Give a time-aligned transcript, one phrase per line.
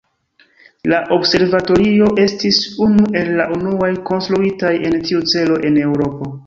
[0.91, 6.39] La observatorio estis unu el la unuaj konstruitaj en tiu celo en Eŭropo.